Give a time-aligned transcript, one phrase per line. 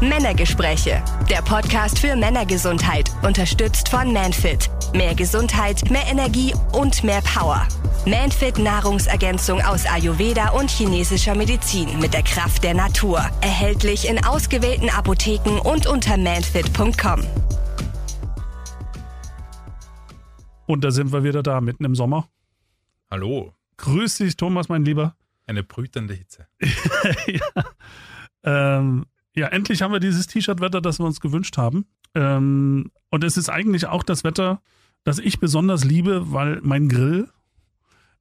[0.00, 4.68] Männergespräche, der Podcast für Männergesundheit, unterstützt von Manfit.
[4.92, 7.66] Mehr Gesundheit, mehr Energie und mehr Power.
[8.04, 13.20] Manfit Nahrungsergänzung aus Ayurveda und chinesischer Medizin mit der Kraft der Natur.
[13.40, 17.24] Erhältlich in ausgewählten Apotheken und unter manfit.com.
[20.66, 22.28] Und da sind wir wieder da, mitten im Sommer.
[23.10, 23.54] Hallo.
[23.78, 25.16] Grüß dich, Thomas, mein Lieber.
[25.46, 26.48] Eine brütende Hitze.
[27.26, 27.64] ja.
[28.44, 29.06] Ähm,
[29.36, 31.86] ja, endlich haben wir dieses T-Shirt-Wetter, das wir uns gewünscht haben.
[32.14, 34.62] Ähm, und es ist eigentlich auch das Wetter,
[35.04, 37.28] das ich besonders liebe, weil mein Grill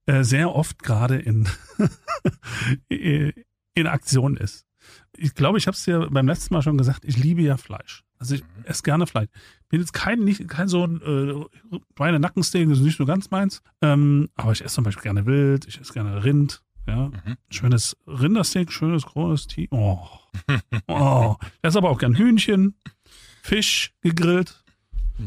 [0.06, 1.48] äh, sehr oft gerade in,
[2.90, 4.66] in Aktion ist.
[5.18, 8.04] Ich glaube, ich habe es dir beim letzten Mal schon gesagt, ich liebe ja Fleisch.
[8.18, 8.66] Also ich Mhm.
[8.66, 9.30] esse gerne Fleisch.
[9.70, 13.62] Bin jetzt kein, nicht, kein so ein äh, Nackensteak, das ist nicht so ganz meins.
[13.82, 16.62] Ähm, aber ich esse zum Beispiel gerne Wild, ich esse gerne Rind.
[16.88, 17.38] Ja, Mhm.
[17.50, 19.68] schönes Rindersteak, schönes großes T.
[19.72, 20.00] Oh.
[20.88, 21.36] oh.
[21.42, 22.76] Ich esse aber auch gern Hühnchen,
[23.42, 24.64] Fisch gegrillt.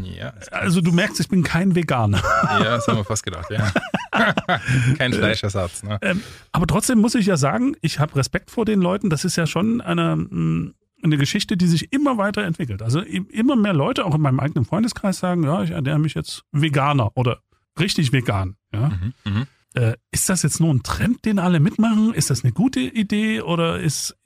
[0.02, 2.22] Ja, Also du merkst, ich bin kein Veganer.
[2.44, 3.72] ja, das haben wir fast gedacht, ja.
[4.98, 5.98] Kein Fleischersatz, ne?
[6.02, 9.08] Ähm, aber trotzdem muss ich ja sagen, ich habe Respekt vor den Leuten.
[9.11, 12.83] Das ist ja schon eine, mh, eine Geschichte, die sich immer weiter entwickelt.
[12.83, 16.42] Also immer mehr Leute, auch in meinem eigenen Freundeskreis, sagen, ja, ich ernähre mich jetzt
[16.52, 17.40] Veganer oder
[17.78, 18.56] richtig vegan.
[18.74, 18.88] Ja?
[18.90, 19.14] Mhm.
[19.24, 19.46] Mhm.
[19.78, 22.12] Äh, ist das jetzt nur ein Trend, den alle mitmachen?
[22.14, 24.16] Ist das eine gute Idee oder ist,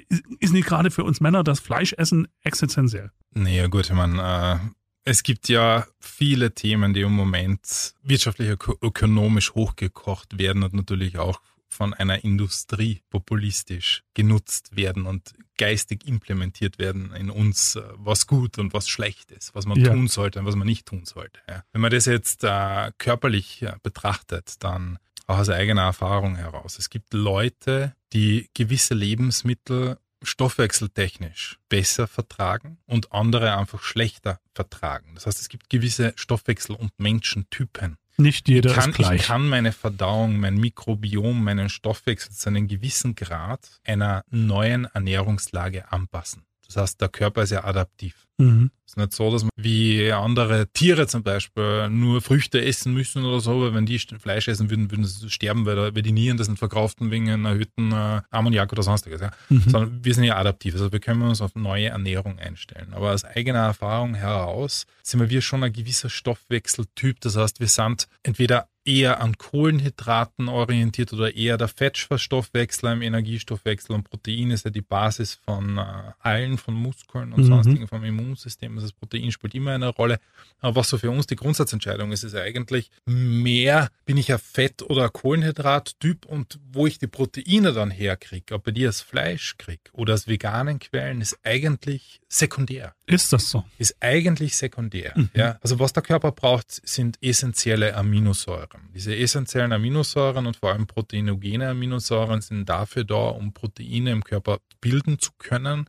[0.40, 3.10] ist, nicht gerade für uns Männer das Fleischessen existenziell?
[3.34, 4.68] Naja, gut, ich meine, äh,
[5.04, 11.18] es gibt ja viele Themen, die im Moment wirtschaftlich, öko- ökonomisch hochgekocht werden und natürlich
[11.18, 18.26] auch von einer Industrie populistisch genutzt werden und geistig implementiert werden in uns, äh, was
[18.26, 19.92] gut und was schlecht ist, was man Ja.
[19.92, 21.40] tun sollte und was man nicht tun sollte.
[21.72, 24.98] Wenn man das jetzt äh, körperlich äh, betrachtet, dann
[25.38, 26.78] aus eigener Erfahrung heraus.
[26.78, 35.12] Es gibt Leute, die gewisse Lebensmittel stoffwechseltechnisch besser vertragen und andere einfach schlechter vertragen.
[35.14, 37.96] Das heißt, es gibt gewisse Stoffwechsel- und Menschentypen.
[38.18, 39.20] Nicht jeder Ich kann, ist gleich.
[39.22, 45.90] ich kann meine Verdauung, mein Mikrobiom, meinen Stoffwechsel zu einem gewissen Grad einer neuen Ernährungslage
[45.90, 46.44] anpassen.
[46.66, 48.26] Das heißt, der Körper ist ja adaptiv.
[48.42, 48.70] Mhm.
[48.84, 53.24] Es ist nicht so, dass man wie andere Tiere zum Beispiel nur Früchte essen müssen
[53.24, 56.12] oder so, weil wenn die Fleisch essen würden, würden sie sterben, weil, da- weil die
[56.12, 59.22] Nieren das nicht verkraften wegen einer erhöhten äh, Ammoniak oder sonstiges.
[59.22, 59.30] Ja.
[59.48, 59.62] Mhm.
[59.66, 62.92] Sondern wir sind ja adaptiv, also wir können uns auf neue Ernährung einstellen.
[62.92, 67.18] Aber aus eigener Erfahrung heraus sind wir schon ein gewisser Stoffwechseltyp.
[67.20, 73.94] Das heißt, wir sind entweder eher an Kohlenhydraten orientiert oder eher der Fettstoffwechsel im Energiestoffwechsel
[73.94, 75.84] und Protein ist ja die Basis von äh,
[76.18, 77.46] allen, von Muskeln und Mhm.
[77.46, 78.74] sonstigen, vom Immunsystem.
[78.74, 80.18] Also das Protein spielt immer eine Rolle.
[80.60, 84.82] Aber was so für uns die Grundsatzentscheidung ist, ist eigentlich mehr, bin ich ein Fett-
[84.82, 89.82] oder Kohlenhydrattyp und wo ich die Proteine dann herkriege, ob ich die aus Fleisch kriege
[89.92, 93.64] oder aus veganen Quellen, ist eigentlich sekundär Ist das so?
[93.78, 95.12] ist eigentlich sekundär.
[95.14, 95.30] Mhm.
[95.34, 95.58] Ja?
[95.60, 98.88] Also was der Körper braucht, sind essentielle Aminosäuren.
[98.94, 104.58] Diese essentiellen Aminosäuren und vor allem proteinogene Aminosäuren sind dafür da, um Proteine im Körper
[104.80, 105.86] bilden zu können.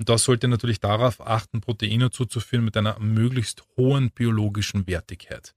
[0.00, 5.52] Und das sollte natürlich darauf achten, Proteine zuzuführen mit einer möglichst hohen biologischen Wertigkeit.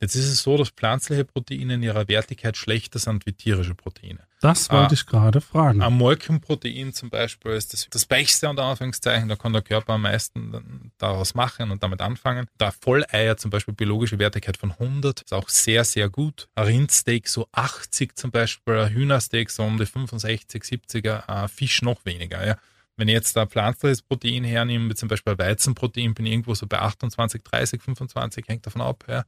[0.00, 4.20] Jetzt ist es so, dass pflanzliche Proteine in ihrer Wertigkeit schlechter sind wie tierische Proteine.
[4.40, 4.94] Das wollte Ah.
[4.94, 5.82] ich gerade fragen.
[5.82, 10.02] Ein Molkenprotein zum Beispiel ist das, das Beste unter Anführungszeichen, da kann der Körper am
[10.02, 12.46] meisten daraus machen und damit anfangen.
[12.58, 16.48] Da Volleier zum Beispiel biologische Wertigkeit von 100 ist auch sehr, sehr gut.
[16.54, 21.82] Ein Rindsteak so 80 zum Beispiel, ein Hühnersteak so um die 65, 70er, ein Fisch
[21.82, 22.46] noch weniger.
[22.46, 22.56] Ja.
[23.00, 26.54] Wenn ich jetzt ein pflanzliches Protein hernehme, wie zum Beispiel ein Weizenprotein, bin ich irgendwo
[26.54, 29.24] so bei 28, 30, 25, hängt davon ab, ja,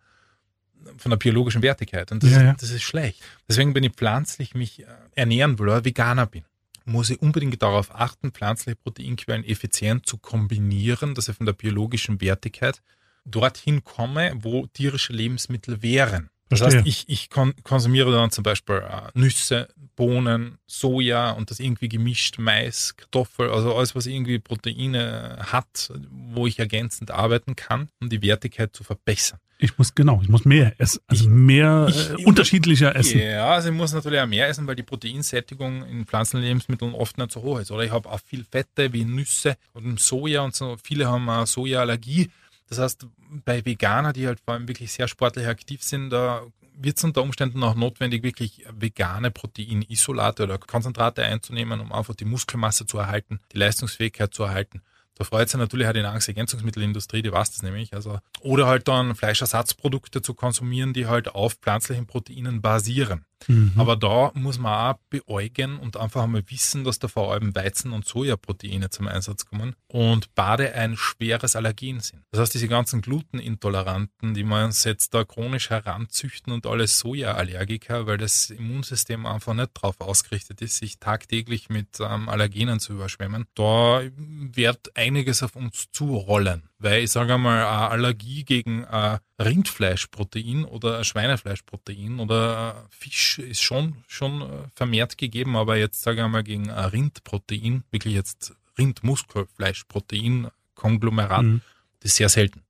[0.98, 2.12] von der biologischen Wertigkeit.
[2.12, 2.52] Und das, Ja, ja.
[2.52, 3.22] das ist schlecht.
[3.48, 6.44] Deswegen, wenn ich pflanzlich mich äh, ernähren will oder Veganer bin,
[6.84, 12.20] muss ich unbedingt darauf achten, pflanzliche Proteinquellen effizient zu kombinieren, dass ich von der biologischen
[12.20, 12.82] Wertigkeit
[13.24, 16.28] dorthin komme, wo tierische Lebensmittel wären.
[16.48, 16.80] Das Verstehe.
[16.80, 21.88] heißt, ich, ich kon konsumiere dann zum Beispiel äh, Nüsse, Bohnen, Soja und das irgendwie
[21.88, 28.08] gemischt, Mais, Kartoffel, also alles, was irgendwie Proteine hat, wo ich ergänzend arbeiten kann, um
[28.10, 29.38] die Wertigkeit zu verbessern.
[29.58, 31.00] Ich muss, genau, ich muss mehr essen.
[31.06, 33.20] Also Ich- mehr ich- äh, unterschiedlicher essen.
[33.20, 37.16] Ja, also ich muss natürlich auch mehr essen, weil die Proteinsättigung in pflanzlichen Lebensmitteln oft
[37.16, 37.70] nicht so hoch ist.
[37.70, 40.76] Oder ich habe auch viel Fette wie Nüsse und Soja und so.
[40.82, 42.28] Viele haben auch Sojaallergie.
[42.72, 43.06] Das heißt,
[43.44, 46.40] bei Veganern, die halt vor allem wirklich sehr sportlich aktiv sind, da
[46.74, 52.24] wird es unter Umständen auch notwendig, wirklich vegane Proteinisolate oder Konzentrate einzunehmen, um einfach die
[52.24, 54.80] Muskelmasse zu erhalten, die Leistungsfähigkeit zu erhalten.
[55.14, 57.92] Da freut sich natürlich auch die Nahrungsergänzungsmittelindustrie, die weiß das nämlich.
[57.94, 63.24] Also, oder halt dann Fleischersatzprodukte zu konsumieren, die halt auf pflanzlichen Proteinen basieren.
[63.48, 63.72] Mhm.
[63.76, 67.92] Aber da muss man auch beäugen und einfach einmal wissen, dass da vor allem Weizen-
[67.92, 72.22] und Sojaproteine zum Einsatz kommen und Bade ein schweres Allergen sind.
[72.30, 78.06] Das heißt, diese ganzen Glutenintoleranten, die man uns jetzt da chronisch heranzüchten und alles Sojaallergiker,
[78.06, 83.46] weil das Immunsystem einfach nicht darauf ausgerichtet ist, sich tagtäglich mit ähm, Allergenen zu überschwemmen,
[83.54, 86.62] da wird einiges auf uns zurollen.
[86.78, 93.62] Weil ich sage einmal, eine Allergie gegen ein Rindfleischprotein oder ein Schweinefleischprotein oder Fisch ist
[93.62, 98.54] schon, schon äh, vermehrt gegeben, aber jetzt sage ich einmal gegen ein Rindprotein, wirklich jetzt
[98.78, 101.60] Rindmuskelfleischprotein, Konglomerat, mhm.
[102.00, 102.62] das ist sehr selten.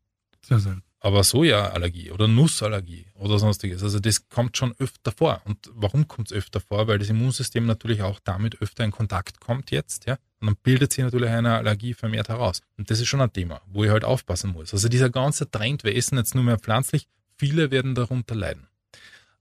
[0.42, 0.82] Sehr selten.
[1.04, 5.42] Aber Sojaallergie oder Nussallergie oder sonstiges, also das kommt schon öfter vor.
[5.46, 6.86] Und warum kommt es öfter vor?
[6.86, 10.16] Weil das Immunsystem natürlich auch damit öfter in Kontakt kommt jetzt, ja.
[10.40, 12.60] Und dann bildet sich natürlich eine Allergie vermehrt heraus.
[12.78, 14.72] Und das ist schon ein Thema, wo ich halt aufpassen muss.
[14.72, 18.68] Also dieser ganze Trend, wir essen jetzt nur mehr pflanzlich, viele werden darunter leiden.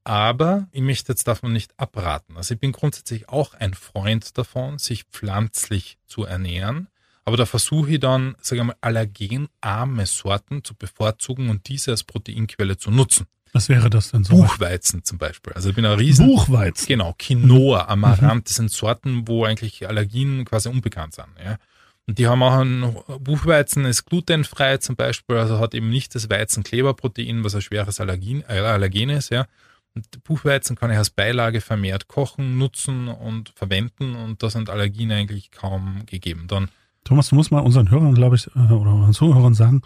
[0.04, 2.38] Aber ich möchte jetzt davon nicht abraten.
[2.38, 6.88] Also ich bin grundsätzlich auch ein Freund davon, sich pflanzlich zu ernähren.
[7.23, 12.03] Aber da versuche ich dann, sage ich mal, allergenarme Sorten zu bevorzugen und diese als
[12.03, 13.27] Proteinquelle zu nutzen.
[13.53, 14.35] Was wäre das denn so?
[14.35, 15.53] Buchweizen zum Beispiel.
[15.53, 16.25] Also ich bin ein riesen...
[16.25, 16.88] Buchweizen?
[16.88, 21.27] Genau, Quinoa, Amaranth, das sind Sorten, wo eigentlich Allergien quasi unbekannt sind.
[21.44, 21.57] Ja.
[22.07, 26.29] Und die haben auch ein Buchweizen, ist glutenfrei zum Beispiel, also hat eben nicht das
[26.29, 29.31] Weizenkleberprotein, was ein schweres Allergien, äh, Allergen ist.
[29.31, 29.47] Ja.
[29.94, 35.12] Und Buchweizen kann ich als Beilage vermehrt kochen, nutzen und verwenden und da sind Allergien
[35.12, 36.47] eigentlich kaum gegeben.
[36.47, 36.69] Dann
[37.03, 39.81] Thomas, du musst mal unseren Hörern, glaube ich, äh, oder unseren Zuhörern sagen,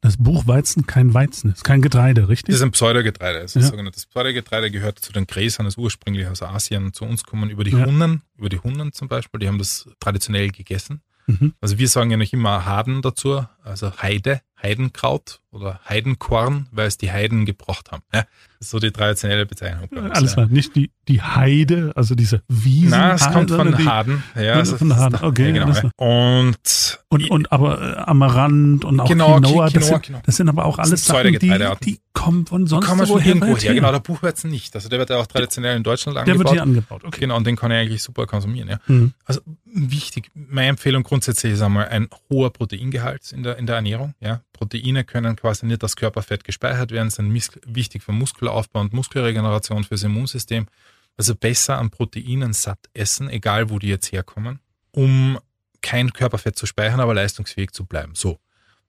[0.00, 2.52] dass Buchweizen kein Weizen ist, kein Getreide, richtig?
[2.52, 3.40] Das ist ein Pseudogetreide.
[3.40, 3.70] Das ist ja.
[3.70, 7.72] sogenanntes Pseudogetreide gehört zu den Gräsern, das ursprünglich aus Asien zu uns kommen, über die
[7.72, 7.84] ja.
[7.84, 11.02] Hunnen, über die Hunnen zum Beispiel, die haben das traditionell gegessen.
[11.26, 11.54] Mhm.
[11.60, 16.98] Also wir sagen ja nicht immer Haden dazu, also Heide, Heidenkraut oder Heidenkorn, weil es
[16.98, 18.02] die Heiden gebracht haben.
[18.14, 18.24] Ja,
[18.60, 19.88] so die traditionelle Bezeichnung.
[19.88, 20.52] Uns, Alles klar, ja.
[20.52, 22.90] nicht die, die Heide, also diese Wiesen.
[22.90, 24.22] Nein, es kommt von die, Haden.
[24.34, 25.52] Ja, also von Haden, okay.
[25.52, 25.90] Ja, genau.
[25.96, 30.22] Und, und, und aber äh, Amaranth und auch genau, Quinoa, Quinoa, das, sind, genau.
[30.24, 33.74] das sind aber auch alles Sachen, die, die kommen von sonst man woher irgendwo her.
[33.74, 34.74] Genau, der Buchweizen nicht.
[34.74, 36.38] Also der wird ja auch traditionell in Deutschland angebaut.
[36.38, 37.20] Der wird hier angebaut, okay.
[37.20, 38.68] Genau, und den kann ich eigentlich super konsumieren.
[38.68, 38.80] Ja.
[38.88, 39.12] Mhm.
[39.24, 44.14] Also wichtig, meine Empfehlung grundsätzlich ist einmal ein hoher Proteingehalt in der, in der Ernährung.
[44.18, 44.40] Ja.
[44.52, 47.32] Proteine können quasi nicht das Körperfett gespeichert werden, sind
[47.66, 50.66] wichtig für Muskelaufbau und Muskelregeneration fürs Immunsystem.
[51.16, 54.58] Also besser an Proteinen satt essen, egal wo die jetzt herkommen,
[54.90, 55.38] um
[55.82, 58.14] kein Körperfett zu speichern, aber leistungsfähig zu bleiben.
[58.14, 58.38] So.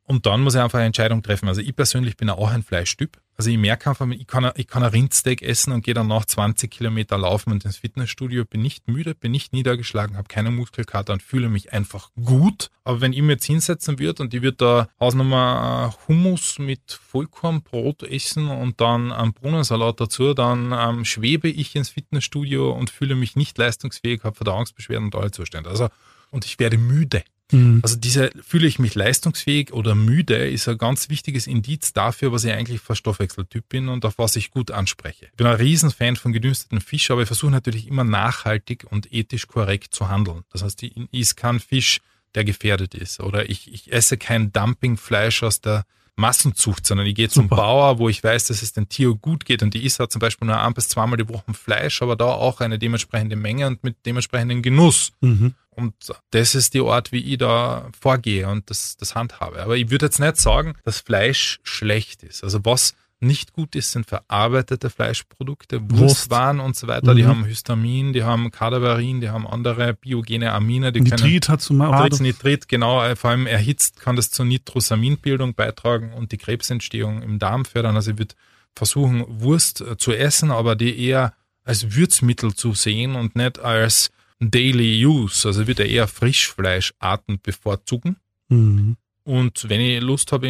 [0.07, 1.49] Und dann muss ich einfach eine Entscheidung treffen.
[1.49, 3.17] Also ich persönlich bin auch ein Fleischtyp.
[3.35, 6.25] Also ich merke einfach, ich kann, ich kann ein Rindsteak essen und gehe dann nach
[6.25, 11.11] 20 Kilometer laufen und ins Fitnessstudio, bin nicht müde, bin nicht niedergeschlagen, habe keine Muskelkater
[11.11, 12.71] und fühle mich einfach gut.
[12.85, 18.03] Aber wenn ich mir jetzt hinsetzen würde und ich würde da Hausnummer Hummus mit Vollkornbrot
[18.03, 23.35] essen und dann einen Brunnensalat dazu, dann ähm, schwebe ich ins Fitnessstudio und fühle mich
[23.35, 25.69] nicht leistungsfähig, habe Verdauungsbeschwerden und alle Zustände.
[25.69, 25.89] Also,
[26.37, 27.23] und ich werde müde.
[27.51, 27.79] Mhm.
[27.81, 32.43] Also diese fühle ich mich leistungsfähig oder müde ist ein ganz wichtiges Indiz dafür, was
[32.43, 35.25] ich eigentlich für Stoffwechseltyp bin und auf was ich gut anspreche.
[35.31, 39.47] Ich bin ein Riesenfan von gedünsteten Fisch, aber ich versuche natürlich immer nachhaltig und ethisch
[39.47, 40.43] korrekt zu handeln.
[40.51, 42.01] Das heißt, ich esse keinen Fisch,
[42.35, 45.85] der gefährdet ist oder ich, ich esse kein Dumpingfleisch aus der
[46.17, 47.55] Massenzucht, sondern ich gehe zum Super.
[47.57, 50.19] Bauer, wo ich weiß, dass es dem Tier gut geht und die isst halt zum
[50.19, 53.83] Beispiel nur ein bis zweimal die Woche Fleisch, aber da auch eine dementsprechende Menge und
[53.83, 55.13] mit dementsprechendem Genuss.
[55.21, 55.53] Mhm.
[55.69, 55.93] Und
[56.31, 59.61] das ist die Art, wie ich da vorgehe und das, das handhabe.
[59.61, 62.43] Aber ich würde jetzt nicht sagen, dass Fleisch schlecht ist.
[62.43, 67.13] Also was nicht gut ist, sind verarbeitete Fleischprodukte, Wurstwaren und so weiter.
[67.13, 67.17] Mhm.
[67.17, 70.91] Die haben Histamin, die haben Kadaverin, die haben andere biogene Amine.
[70.91, 72.27] Die Nitrit hat zum Beispiel.
[72.27, 77.39] Nitrit, genau, äh, vor allem erhitzt kann das zur Nitrosaminbildung beitragen und die Krebsentstehung im
[77.39, 77.95] Darm fördern.
[77.95, 78.35] Also ich würde
[78.75, 81.33] versuchen, Wurst äh, zu essen, aber die eher
[81.63, 85.47] als Würzmittel zu sehen und nicht als Daily Use.
[85.47, 88.17] Also ich würde eher Frischfleischarten bevorzugen.
[88.49, 88.95] Mhm.
[89.23, 90.47] Und wenn ich Lust habe,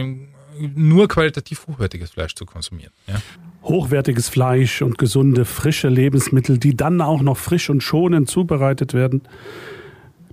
[0.75, 2.91] nur qualitativ hochwertiges Fleisch zu konsumieren.
[3.07, 3.15] Ja.
[3.63, 9.23] Hochwertiges Fleisch und gesunde, frische Lebensmittel, die dann auch noch frisch und schonend zubereitet werden.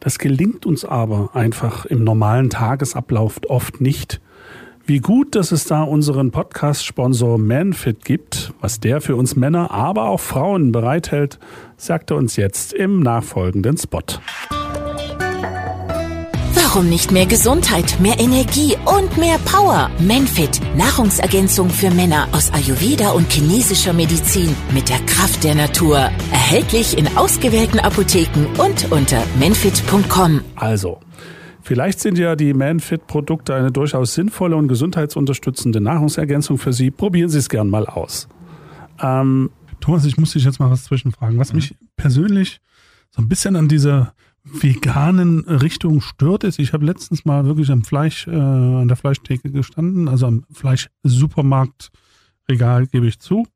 [0.01, 4.21] Das gelingt uns aber einfach im normalen Tagesablauf oft nicht.
[4.87, 10.11] Wie gut, dass es da unseren Podcast-Sponsor Manfit gibt, was der für uns Männer, aber
[10.11, 11.39] auch Frauen bereithält,
[11.79, 14.03] sagt er uns jetzt im nachfolgenden Spot.
[16.75, 19.93] Warum nicht mehr Gesundheit, mehr Energie und mehr Power?
[20.01, 25.99] Menfit, Nahrungsergänzung für Männer aus Ayurveda und chinesischer Medizin mit der Kraft der Natur.
[26.33, 30.41] Erhältlich in ausgewählten Apotheken und unter menfit.com.
[30.57, 30.99] Also,
[31.63, 36.91] Vielleicht sind ja die ManFit-Produkte eine durchaus sinnvolle und gesundheitsunterstützende Nahrungsergänzung für Sie.
[36.91, 38.27] Probieren Sie es gern mal aus.
[39.01, 41.39] Ähm, Thomas, ich muss dich jetzt mal was zwischenfragen.
[41.39, 41.59] Was mhm.
[41.59, 42.61] mich persönlich
[43.13, 44.13] so ein bisschen an dieser
[44.45, 46.59] veganen Richtung stört ist.
[46.59, 52.87] Ich habe letztens mal wirklich am Fleisch, äh, an der Fleischtheke gestanden, also am Fleischsupermarktregal,
[52.87, 53.47] gebe ich zu.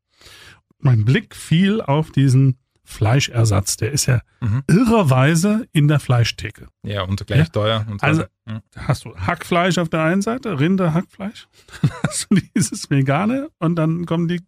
[0.79, 3.77] Mein Blick fiel auf diesen Fleischersatz.
[3.77, 4.63] Der ist ja mhm.
[4.67, 6.69] irrerweise in der Fleischtheke.
[6.83, 7.47] Ja, und gleich ja?
[7.47, 7.87] teuer.
[7.91, 8.63] Und also ja.
[8.77, 11.49] hast du Hackfleisch auf der einen Seite, Rinderhackfleisch,
[11.83, 14.41] dann hast du dieses Vegane und dann kommen die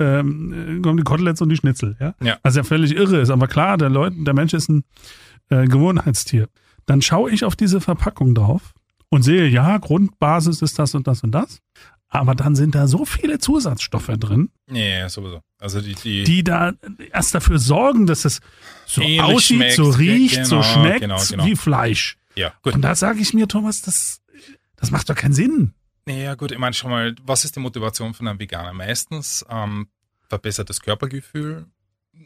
[0.00, 1.96] ähm, kommen die Koteletts und die Schnitzel.
[2.00, 2.14] Ja?
[2.22, 2.38] ja.
[2.42, 3.30] Also ja völlig irre ist.
[3.30, 4.82] Aber klar, der, Leut, der Mensch ist ein
[5.50, 6.48] äh, Gewohnheitstier.
[6.86, 8.72] Dann schaue ich auf diese Verpackung drauf
[9.10, 11.60] und sehe, ja, Grundbasis ist das und das und das.
[12.08, 14.50] Aber dann sind da so viele Zusatzstoffe drin.
[14.68, 15.42] Ja, sowieso.
[15.58, 16.72] Also die, die, die da
[17.12, 18.40] erst dafür sorgen, dass es
[18.84, 21.44] so aussieht, schmeckt, so riecht, genau, so schmeckt genau, genau.
[21.44, 22.16] wie Fleisch.
[22.34, 22.74] Ja, gut.
[22.74, 24.22] Und da sage ich mir, Thomas, das,
[24.74, 25.72] das macht doch keinen Sinn.
[26.08, 28.72] Ja, gut, ich meine schon mal, was ist die Motivation von einem Veganer?
[28.72, 29.86] Meistens ähm,
[30.28, 31.66] verbessertes Körpergefühl,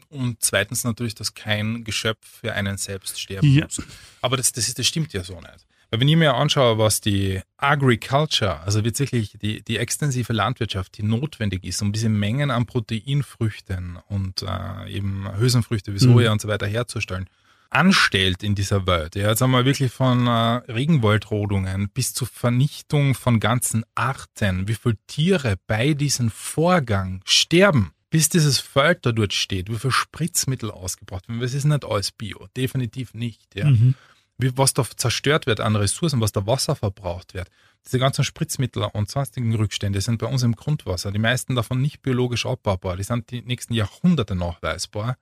[0.09, 3.65] und zweitens natürlich, dass kein Geschöpf für einen selbst sterben ja.
[3.65, 3.81] muss.
[4.21, 5.65] Aber das, das, ist, das stimmt ja so nicht.
[5.91, 11.03] Weil wenn ich mir anschaue, was die Agriculture, also wirklich die, die extensive Landwirtschaft, die
[11.03, 16.33] notwendig ist, um diese Mengen an Proteinfrüchten und äh, eben Hülsenfrüchte wie Soja mhm.
[16.33, 17.29] und so weiter herzustellen,
[17.69, 19.15] anstellt in dieser Welt.
[19.15, 20.31] Ja, jetzt haben wir wirklich von äh,
[20.71, 28.29] Regenwaldrodungen bis zur Vernichtung von ganzen Arten, wie viele Tiere bei diesem Vorgang sterben bis
[28.29, 31.41] dieses Feld da dort steht, wie viel Spritzmittel ausgebracht werden.
[31.41, 33.53] Es ist nicht alles Bio, definitiv nicht.
[33.53, 33.65] Ja.
[33.65, 33.93] Mhm.
[34.37, 37.49] Wie, was da zerstört wird an Ressourcen, was da Wasser verbraucht wird.
[37.85, 41.11] Diese ganzen Spritzmittel und sonstigen Rückstände sind bei uns im Grundwasser.
[41.11, 42.95] Die meisten davon nicht biologisch abbaubar.
[42.95, 45.17] Die sind die nächsten Jahrhunderte nachweisbar.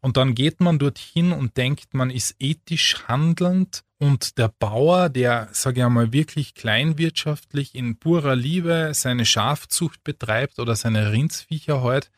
[0.00, 5.48] Und dann geht man dorthin und denkt, man ist ethisch handelnd und der Bauer, der,
[5.52, 12.10] sage ich einmal, wirklich kleinwirtschaftlich in purer Liebe seine Schafzucht betreibt oder seine Rindsviecher halt,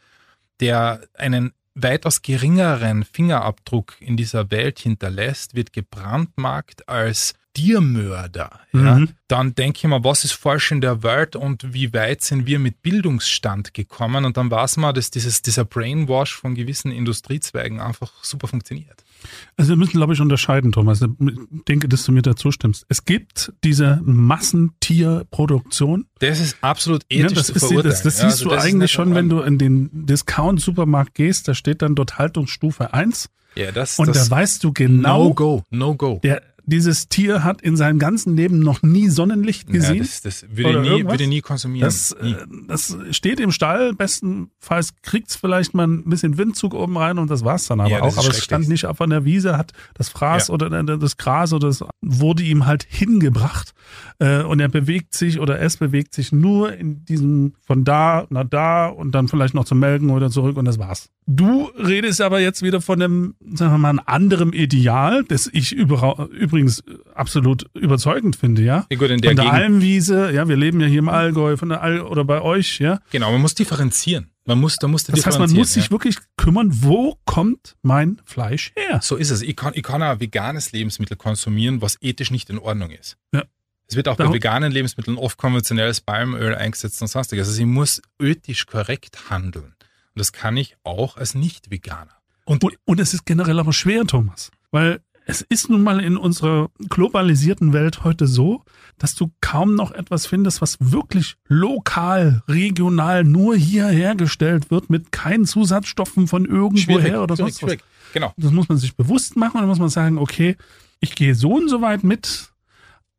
[0.60, 8.61] der einen weitaus geringeren Fingerabdruck in dieser Welt hinterlässt, wird gebrandmarkt als Tiermörder.
[8.73, 8.99] Ja?
[8.99, 9.09] Mhm.
[9.28, 12.59] Dann denke ich mir, was ist falsch in der Welt und wie weit sind wir
[12.59, 14.25] mit Bildungsstand gekommen?
[14.25, 19.04] Und dann weiß man, dass dieses, dieser Brainwash von gewissen Industriezweigen einfach super funktioniert.
[19.57, 21.02] Also wir müssen, glaube ich, unterscheiden, Thomas.
[21.02, 21.09] Ich
[21.69, 22.87] denke, dass du mir dazu stimmst.
[22.88, 26.07] Es gibt diese Massentierproduktion.
[26.21, 27.71] Das ist absolut ethisch ja, das zu ist.
[27.85, 31.49] Das, das ja, siehst also du das eigentlich schon, wenn du in den Discount-Supermarkt gehst,
[31.49, 33.28] da steht dann dort Haltungsstufe 1.
[33.57, 35.25] Ja, das, und das da weißt du genau.
[35.25, 36.21] No go, no go.
[36.23, 36.40] Der,
[36.71, 39.97] dieses Tier hat in seinem ganzen Leben noch nie Sonnenlicht gesehen.
[39.97, 41.87] Ja, das, das würde, nie, würde nie konsumieren.
[41.87, 42.33] Das, nie.
[42.33, 47.19] Äh, das steht im Stall, bestenfalls kriegt es vielleicht mal ein bisschen Windzug oben rein
[47.19, 48.17] und das war's dann aber ja, auch.
[48.17, 50.55] Aber es stand nicht auf einer Wiese, hat das Fraß ja.
[50.55, 53.75] oder äh, das Gras oder das wurde ihm halt hingebracht
[54.19, 58.45] äh, und er bewegt sich oder es bewegt sich nur in diesem von da nach
[58.49, 61.11] da und dann vielleicht noch zum Melken oder zurück und das war's.
[61.27, 65.71] Du redest aber jetzt wieder von einem, sagen wir mal, einem anderen Ideal, das ich
[65.71, 66.60] übrigens
[67.14, 68.87] absolut überzeugend finde, ja.
[68.90, 69.62] ja gut, in der von der Gegend.
[69.62, 73.00] Almwiese, ja, wir leben ja hier im Allgäu, von der All oder bei euch, ja.
[73.11, 74.31] Genau, man muss differenzieren.
[74.47, 75.90] Man muss, da muss das heißt, man muss sich ja.
[75.90, 79.00] wirklich kümmern, wo kommt mein Fleisch her?
[79.02, 79.43] So ist es.
[79.43, 83.17] Ich kann, ich kann ein veganes Lebensmittel konsumieren, was ethisch nicht in Ordnung ist.
[83.33, 83.45] Ja.
[83.87, 87.49] Es wird auch bei veganen Lebensmitteln oft konventionelles Palmöl eingesetzt und sonstiges.
[87.49, 89.64] Also ich muss ethisch korrekt handeln.
[89.64, 92.17] Und das kann ich auch als Nicht-Veganer.
[92.45, 94.52] Und, und, und es ist generell aber schwer, Thomas.
[94.71, 98.64] Weil es ist nun mal in unserer globalisierten Welt heute so,
[98.99, 105.12] dass du kaum noch etwas findest, was wirklich lokal, regional nur hier hergestellt wird, mit
[105.12, 107.76] keinen Zusatzstoffen von irgendwoher oder sonst was.
[108.12, 108.34] Genau.
[108.37, 110.56] Das muss man sich bewusst machen und dann muss man sagen, okay,
[110.99, 112.50] ich gehe so und so weit mit,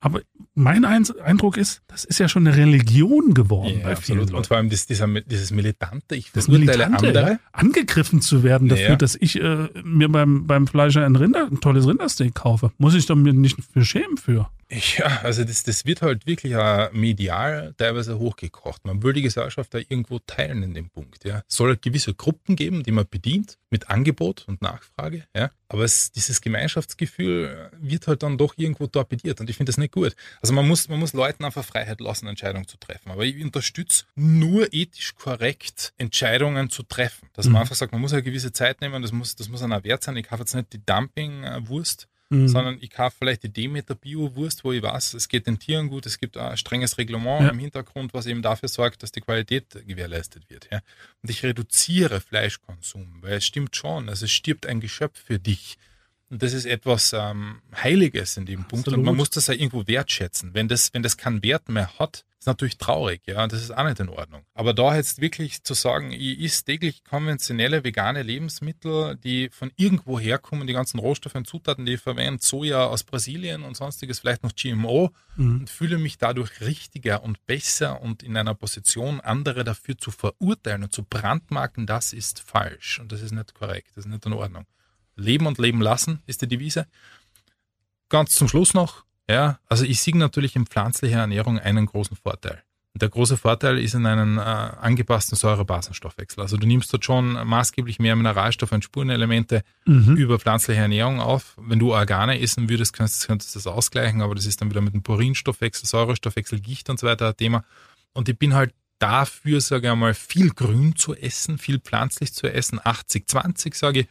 [0.04, 0.22] aber
[0.56, 3.82] mein Eindruck ist, das ist ja schon eine Religion geworden.
[3.82, 4.34] Ja, absolut.
[4.34, 7.40] Und vor allem das, dieser, dieses Militante, ich das Militante, andere.
[7.52, 8.96] Angegriffen zu werden dafür, ja.
[8.96, 12.72] dass ich äh, mir beim, beim Fleischer ein, Rinder, ein tolles Rindersteak kaufe.
[12.80, 14.50] Muss ich doch mir nicht für schämen für.
[14.72, 18.86] Ja, also das, das wird halt wirklich auch medial teilweise hochgekocht.
[18.86, 21.26] Man will die Gesellschaft da irgendwo teilen in dem Punkt.
[21.26, 21.44] Ja.
[21.48, 25.26] Es soll halt gewisse Gruppen geben, die man bedient mit Angebot und Nachfrage.
[25.36, 25.52] Ja.
[25.68, 29.91] Aber es, dieses Gemeinschaftsgefühl wird halt dann doch irgendwo torpediert und ich finde das nicht
[29.92, 30.16] gut.
[30.42, 33.12] Also man muss, man muss Leuten einfach Freiheit lassen, Entscheidungen zu treffen.
[33.12, 37.30] Aber ich unterstütze nur ethisch korrekt Entscheidungen zu treffen.
[37.34, 37.60] Dass man mhm.
[37.62, 40.18] einfach sagt, man muss eine gewisse Zeit nehmen, das muss, das muss einer wert sein.
[40.18, 42.48] Ich kaufe jetzt nicht die Dumping-Wurst, mhm.
[42.48, 46.06] sondern ich kaufe vielleicht die Demeter Bio-Wurst, wo ich weiß, es geht den Tieren gut,
[46.06, 47.50] es gibt ein strenges Reglement ja.
[47.50, 50.68] im Hintergrund, was eben dafür sorgt, dass die Qualität gewährleistet wird.
[50.72, 50.82] Ja.
[51.22, 55.78] Und ich reduziere Fleischkonsum, weil es stimmt schon, also es stirbt ein Geschöpf für dich.
[56.32, 58.88] Und das ist etwas ähm, Heiliges in dem Punkt.
[58.88, 59.00] Absolut.
[59.00, 60.54] Und man muss das ja irgendwo wertschätzen.
[60.54, 63.70] Wenn das, wenn das keinen Wert mehr hat, ist natürlich traurig, ja, und das ist
[63.70, 64.42] auch nicht in Ordnung.
[64.56, 70.20] Aber da jetzt wirklich zu sagen, ich esse täglich konventionelle vegane Lebensmittel, die von irgendwo
[70.20, 74.42] herkommen, die ganzen Rohstoffe und Zutaten, die ich verwende, Soja aus Brasilien und sonstiges, vielleicht
[74.42, 75.60] noch GMO, Mhm.
[75.60, 80.84] und fühle mich dadurch richtiger und besser und in einer Position, andere dafür zu verurteilen
[80.84, 84.34] und zu brandmarken, das ist falsch und das ist nicht korrekt, das ist nicht in
[84.34, 84.66] Ordnung.
[85.22, 86.88] Leben und leben lassen ist die Devise.
[88.10, 92.62] Ganz zum Schluss noch, ja, also ich sehe natürlich in pflanzlicher Ernährung einen großen Vorteil.
[92.94, 96.42] Und der große Vorteil ist in einem äh, angepassten Säurebasenstoffwechsel.
[96.42, 100.18] Also du nimmst dort schon maßgeblich mehr Mineralstoffe und Spurenelemente Mhm.
[100.18, 101.56] über pflanzliche Ernährung auf.
[101.58, 104.82] Wenn du Organe essen würdest, könntest, könntest du das ausgleichen, aber das ist dann wieder
[104.82, 107.64] mit dem Purinstoffwechsel, Säurestoffwechsel, Gicht und so weiter ein Thema.
[108.12, 112.52] Und ich bin halt dafür, sage ich einmal, viel grün zu essen, viel pflanzlich zu
[112.54, 114.08] essen, 80-20 sage ich,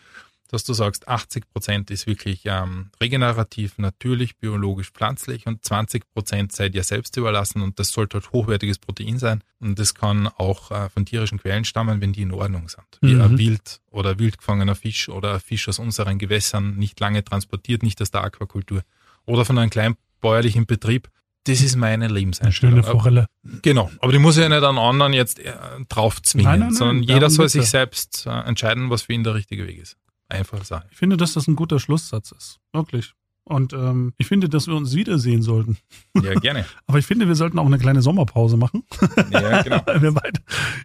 [0.53, 6.53] dass du sagst, 80 Prozent ist wirklich ähm, regenerativ, natürlich, biologisch, pflanzlich und 20 Prozent
[6.53, 10.71] sei dir selbst überlassen und das sollte halt hochwertiges Protein sein und das kann auch
[10.71, 12.85] äh, von tierischen Quellen stammen, wenn die in Ordnung sind.
[13.01, 13.21] Wie Mhm.
[13.23, 17.83] ein Wild oder wild gefangener Fisch oder ein Fisch aus unseren Gewässern, nicht lange transportiert,
[17.83, 18.83] nicht aus der Aquakultur
[19.27, 21.09] oder von einem kleinbäuerlichen Betrieb.
[21.45, 22.83] Das ist meine Eine Lebenseinstellung.
[22.83, 23.27] schöne Forelle.
[23.63, 25.55] Genau, aber die muss ja nicht an anderen jetzt äh,
[25.89, 29.25] drauf zwingen, Nein, nein, nein, sondern jeder soll sich selbst äh, entscheiden, was für ihn
[29.25, 29.97] der richtige Weg ist.
[30.31, 30.87] Einfache Sache.
[30.91, 32.59] Ich finde, dass das ein guter Schlusssatz ist.
[32.73, 33.15] Wirklich.
[33.45, 35.77] Und ähm, ich finde, dass wir uns wiedersehen sollten.
[36.23, 36.65] Ja, gerne.
[36.87, 38.85] Aber ich finde, wir sollten auch eine kleine Sommerpause machen,
[39.31, 39.83] Ja, genau.
[39.99, 40.41] wir beide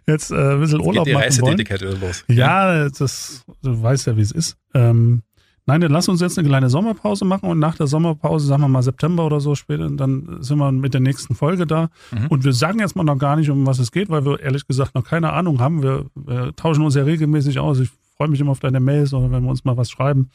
[0.06, 1.54] jetzt äh, ein bisschen Urlaub Geht die machen wollen.
[1.54, 2.24] Reisetätigkeit wieder los.
[2.28, 4.56] Ja, das, du weißt ja, wie es ist.
[4.74, 5.22] Ähm,
[5.66, 8.68] nein, dann lass uns jetzt eine kleine Sommerpause machen und nach der Sommerpause, sagen wir
[8.68, 11.90] mal September oder so später, dann sind wir mit der nächsten Folge da.
[12.10, 12.26] Mhm.
[12.28, 14.66] Und wir sagen jetzt mal noch gar nicht, um was es geht, weil wir ehrlich
[14.66, 15.82] gesagt noch keine Ahnung haben.
[15.84, 17.78] Wir, wir tauschen uns ja regelmäßig aus.
[17.78, 20.30] Ich freue mich immer auf deine Mails oder wenn wir uns mal was schreiben.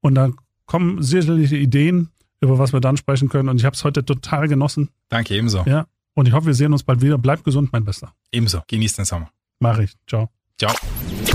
[0.00, 3.48] Und dann kommen sicherlich Ideen, über was wir dann sprechen können.
[3.48, 4.90] Und ich habe es heute total genossen.
[5.08, 5.62] Danke, ebenso.
[5.66, 5.86] Ja.
[6.14, 7.18] Und ich hoffe, wir sehen uns bald wieder.
[7.18, 8.12] Bleib gesund, mein Bester.
[8.32, 8.62] Ebenso.
[8.68, 9.30] Genießt den Sommer.
[9.60, 9.92] Mach ich.
[10.06, 10.30] Ciao.
[10.58, 10.74] Ciao.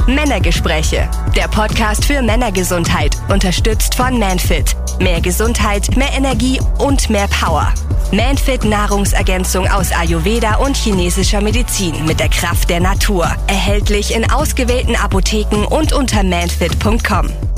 [0.07, 1.09] Männergespräche.
[1.35, 3.15] Der Podcast für Männergesundheit.
[3.29, 4.75] Unterstützt von Manfit.
[4.99, 7.73] Mehr Gesundheit, mehr Energie und mehr Power.
[8.11, 13.29] Manfit Nahrungsergänzung aus Ayurveda und chinesischer Medizin mit der Kraft der Natur.
[13.47, 17.50] Erhältlich in ausgewählten Apotheken und unter manfit.com.